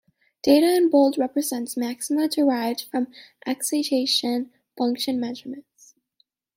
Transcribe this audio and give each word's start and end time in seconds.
Data 0.41 0.65
in 0.77 0.89
bold 0.89 1.19
represents 1.19 1.77
maxima 1.77 2.27
derived 2.27 2.85
from 2.89 3.09
excitation 3.45 4.51
function 4.75 5.19
measurements. 5.19 5.93